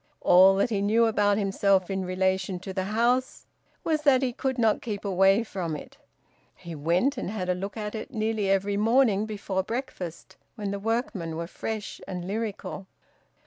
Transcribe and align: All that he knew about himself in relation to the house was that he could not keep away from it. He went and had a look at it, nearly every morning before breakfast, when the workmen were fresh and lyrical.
All 0.21 0.55
that 0.55 0.71
he 0.71 0.81
knew 0.81 1.05
about 1.05 1.37
himself 1.37 1.91
in 1.91 2.05
relation 2.05 2.57
to 2.61 2.73
the 2.73 2.85
house 2.85 3.45
was 3.83 4.01
that 4.01 4.23
he 4.23 4.33
could 4.33 4.57
not 4.57 4.81
keep 4.81 5.05
away 5.05 5.43
from 5.43 5.75
it. 5.75 5.97
He 6.55 6.73
went 6.73 7.19
and 7.19 7.29
had 7.29 7.49
a 7.49 7.53
look 7.53 7.77
at 7.77 7.93
it, 7.93 8.11
nearly 8.11 8.49
every 8.49 8.77
morning 8.77 9.27
before 9.27 9.61
breakfast, 9.61 10.37
when 10.55 10.71
the 10.71 10.79
workmen 10.79 11.35
were 11.37 11.45
fresh 11.45 12.01
and 12.07 12.25
lyrical. 12.25 12.87